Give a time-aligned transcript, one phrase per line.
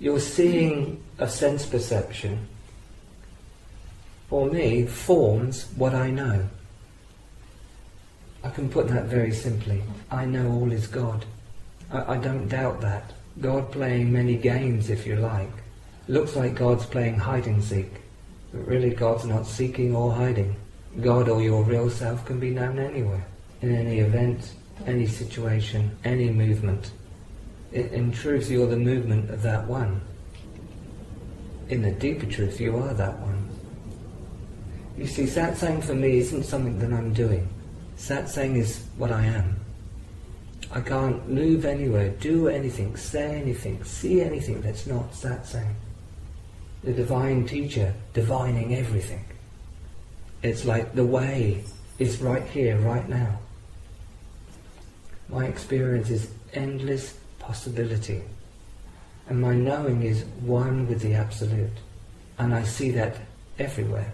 [0.00, 2.46] Your seeing a sense perception,
[4.28, 6.48] for me, forms what I know.
[8.44, 9.82] I can put that very simply.
[10.10, 11.24] I know all is God.
[11.90, 13.12] I, I don't doubt that.
[13.40, 15.50] God playing many games, if you like.
[16.06, 17.90] Looks like God's playing hide and seek,
[18.52, 20.54] but really God's not seeking or hiding.
[21.00, 23.26] God or your real self can be known anywhere,
[23.62, 24.52] in any event,
[24.86, 26.92] any situation, any movement.
[27.72, 30.00] In, in truth, you're the movement of that one.
[31.68, 33.48] In the deeper truth, you are that one.
[34.96, 37.48] You see, satsang for me isn't something that I'm doing.
[37.96, 39.56] Satsang is what I am.
[40.70, 45.74] I can't move anywhere, do anything, say anything, see anything that's not satsang.
[46.84, 49.24] The divine teacher divining everything.
[50.42, 51.64] It's like the way
[51.98, 53.38] is right here, right now.
[55.28, 58.20] My experience is endless possibility.
[59.26, 60.22] And my knowing is
[60.58, 61.78] one with the Absolute.
[62.38, 63.16] And I see that
[63.58, 64.12] everywhere.